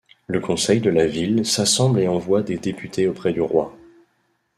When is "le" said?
0.25-0.39